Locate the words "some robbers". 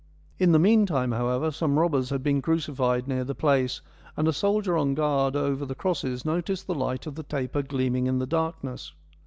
1.51-2.09